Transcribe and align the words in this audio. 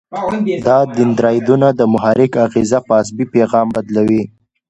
دا 0.67 0.77
دندرایدونه 0.97 1.67
د 1.79 1.81
محرک 1.93 2.31
اغیزه 2.45 2.79
په 2.87 2.93
عصبي 2.99 3.25
پیغام 3.35 3.67
بدلوي. 3.75 4.23